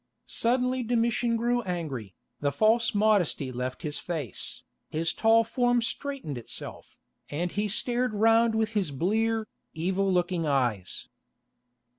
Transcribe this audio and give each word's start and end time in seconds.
Suddenly 0.25 0.81
Domitian 0.81 1.37
grew 1.37 1.61
angry, 1.61 2.15
the 2.39 2.51
false 2.51 2.95
modesty 2.95 3.51
left 3.51 3.83
his 3.83 3.99
face, 3.99 4.63
his 4.89 5.13
tall 5.13 5.43
form 5.43 5.79
straightened 5.83 6.39
itself, 6.39 6.97
and 7.29 7.51
he 7.51 7.67
stared 7.67 8.15
round 8.15 8.55
with 8.55 8.71
his 8.71 8.89
blear, 8.89 9.47
evil 9.75 10.11
looking 10.11 10.47
eyes. 10.47 11.07